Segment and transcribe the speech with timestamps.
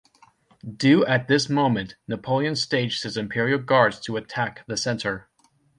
[0.77, 5.29] Due at this moment Napoleon staged his Imperial Guards to attack the center.